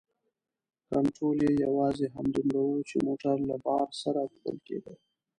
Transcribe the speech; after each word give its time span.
کنترول 0.89 1.39
یې 1.47 1.51
یوازې 1.65 2.05
همدومره 2.15 2.59
و 2.63 2.71
چې 2.89 2.95
موټر 3.07 3.35
له 3.49 3.55
بار 3.65 3.87
سره 4.01 4.19
تلل 4.37 4.57
کیده. 4.67 4.93